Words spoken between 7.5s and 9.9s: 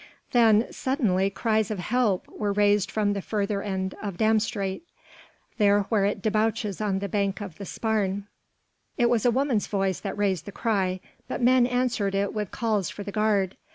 the Spaarne. It was a woman's